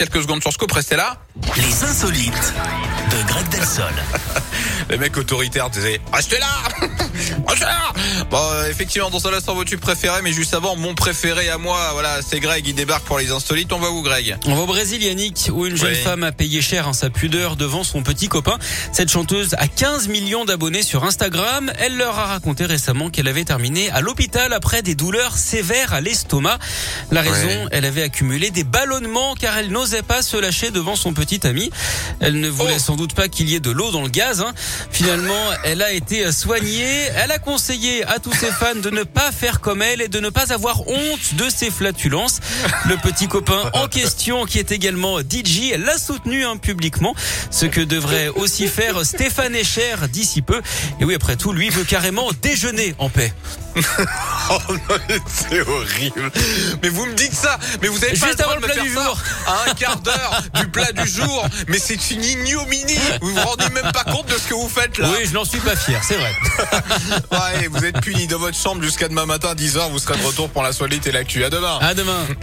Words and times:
Quelques 0.00 0.22
secondes 0.22 0.40
sur 0.40 0.52
Scope, 0.52 0.70
restez 0.70 0.94
là. 0.94 1.16
Les 1.56 1.82
insolites 1.82 2.54
de 3.10 3.26
Greg 3.26 3.48
Delsol. 3.48 3.92
Les 4.90 4.96
mecs 4.98 5.16
autoritaires 5.16 5.70
disaient 5.70 6.00
Restez 6.12 6.38
là 6.38 6.46
Restez 7.46 7.64
là 7.64 7.92
Bon, 8.30 8.38
euh, 8.38 8.68
effectivement, 8.70 9.10
dans 9.10 9.18
ce 9.20 9.28
instant, 9.28 9.54
vos 9.54 9.64
tubes 9.64 9.80
préférés, 9.80 10.20
mais 10.22 10.32
juste 10.32 10.54
avant, 10.54 10.76
mon 10.76 10.94
préféré 10.94 11.48
à 11.50 11.58
moi, 11.58 11.90
voilà, 11.92 12.20
c'est 12.26 12.40
Greg, 12.40 12.66
il 12.66 12.74
débarque 12.74 13.04
pour 13.04 13.18
les 13.18 13.30
insolites. 13.30 13.72
On 13.72 13.78
va 13.78 13.90
où, 13.90 14.02
Greg? 14.02 14.36
On 14.46 14.54
va 14.54 14.62
au 14.62 14.66
Brésil, 14.66 15.02
Yannick, 15.02 15.48
où 15.52 15.66
une 15.66 15.76
jeune 15.76 15.90
Oui. 15.92 15.96
femme 16.02 16.22
a 16.24 16.32
payé 16.32 16.60
cher 16.62 16.88
hein, 16.88 16.92
sa 16.92 17.10
pudeur 17.10 17.56
devant 17.56 17.84
son 17.84 18.02
petit 18.02 18.28
copain. 18.28 18.58
Cette 18.92 19.10
chanteuse 19.10 19.54
a 19.58 19.66
15 19.68 20.08
millions 20.08 20.44
d'abonnés 20.44 20.82
sur 20.82 21.04
Instagram. 21.04 21.72
Elle 21.78 21.96
leur 21.96 22.18
a 22.18 22.26
raconté 22.26 22.64
récemment 22.66 23.10
qu'elle 23.10 23.28
avait 23.28 23.44
terminé 23.44 23.90
à 23.90 24.00
l'hôpital 24.00 24.52
après 24.52 24.82
des 24.82 24.94
douleurs 24.94 25.36
sévères 25.36 25.92
à 25.92 26.00
l'estomac. 26.00 26.58
La 27.10 27.22
raison, 27.22 27.68
elle 27.72 27.84
avait 27.84 28.02
accumulé 28.02 28.50
des 28.50 28.64
ballonnements 28.64 29.34
car 29.34 29.56
elle 29.58 29.70
n'osait 29.70 30.02
pas 30.02 30.22
se 30.22 30.36
lâcher 30.36 30.70
devant 30.70 30.96
son 30.96 31.12
petit 31.12 31.46
ami. 31.46 31.70
Elle 32.20 32.40
ne 32.40 32.48
voulait 32.48 32.74
Oh. 32.76 32.80
sans 32.80 32.96
doute 32.96 33.14
pas 33.14 33.28
qu'il 33.28 33.48
y 33.48 33.54
ait 33.54 33.60
de 33.60 33.70
l'eau 33.70 33.90
dans 33.90 34.02
le 34.02 34.08
gaz. 34.08 34.40
hein. 34.40 34.52
Finalement, 34.90 35.50
elle 35.64 35.82
a 35.82 35.92
été 35.92 36.30
soignée. 36.32 37.04
Elle 37.16 37.30
a 37.30 37.38
conseillé 37.38 38.04
à 38.04 38.18
tous 38.18 38.32
ses 38.32 38.50
fans 38.50 38.74
de 38.74 38.90
ne 38.90 39.02
pas 39.02 39.32
faire 39.32 39.60
comme 39.60 39.82
elle 39.82 40.00
et 40.00 40.08
de 40.08 40.20
ne 40.20 40.28
pas 40.28 40.52
avoir 40.52 40.86
honte 40.88 41.34
de 41.34 41.48
ses 41.48 41.70
flatulences. 41.70 42.40
Le 42.86 42.96
petit 42.96 43.28
copain 43.28 43.70
en 43.74 43.88
question, 43.88 44.44
qui 44.44 44.58
est 44.58 44.72
également 44.72 45.20
DJ, 45.20 45.74
l'a 45.78 45.98
soutenu 45.98 46.44
hein, 46.44 46.56
publiquement, 46.56 47.14
ce 47.50 47.66
que 47.66 47.80
devrait 47.80 48.28
aussi 48.28 48.68
faire 48.68 49.04
Stéphane 49.04 49.54
Echer 49.54 49.96
d'ici 50.10 50.42
peu. 50.42 50.60
Et 51.00 51.04
oui, 51.04 51.14
après 51.14 51.36
tout, 51.36 51.52
lui 51.52 51.70
veut 51.70 51.84
carrément 51.84 52.30
déjeuner 52.42 52.94
en 52.98 53.08
paix. 53.08 53.32
Oh 54.50 54.58
non, 54.72 54.96
c'est 55.26 55.60
horrible. 55.60 56.30
Mais 56.82 56.88
vous 56.88 57.04
me 57.06 57.14
dites 57.14 57.34
ça, 57.34 57.58
mais 57.82 57.88
vous 57.88 58.02
avez 58.02 58.18
pas 58.18 58.26
Juste 58.26 58.38
le 58.38 58.42
droit 58.44 58.52
avant 58.52 58.60
de 58.60 58.66
me 58.66 58.72
faire 58.72 58.84
ça 58.84 59.04
jour. 59.04 59.18
à 59.46 59.70
un 59.70 59.74
quart 59.74 59.96
d'heure 59.98 60.42
du 60.54 60.68
plat 60.68 60.92
du 60.92 61.06
jour. 61.08 61.46
Mais 61.68 61.78
c'est 61.78 62.10
une 62.10 62.24
ignominie. 62.24 62.98
Vous 63.20 63.30
vous 63.34 63.40
rendez 63.40 63.68
même 63.70 63.90
pas 63.92 64.04
compte 64.04 64.26
de 64.26 64.38
ce 64.38 64.46
que 64.48 64.54
vous 64.54 64.68
faites 64.68 64.96
là. 64.98 65.08
Oui, 65.10 65.26
je 65.26 65.32
n'en 65.34 65.44
suis 65.44 65.60
pas 65.60 65.76
fier, 65.76 66.00
c'est 66.02 66.16
vrai. 66.16 66.34
Ouais, 67.30 67.68
vous 67.68 67.84
êtes 67.84 68.00
puni 68.00 68.26
dans 68.26 68.38
votre 68.38 68.56
chambre 68.56 68.82
jusqu'à 68.82 69.08
demain 69.08 69.26
matin, 69.26 69.54
10h. 69.54 69.90
Vous 69.90 69.98
serez 69.98 70.16
de 70.18 70.24
retour 70.24 70.48
pour 70.50 70.62
la 70.62 70.72
solide 70.72 71.06
et 71.06 71.12
l'actu. 71.12 71.44
À 71.44 71.50
demain. 71.50 71.78
À 71.80 71.94
demain. 71.94 72.26